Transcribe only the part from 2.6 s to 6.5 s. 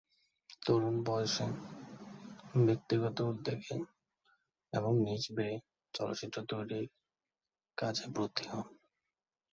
ব্যক্তিগত উদ্যোগে এবং নিজ ব্যয়ে চলচ্চিত্র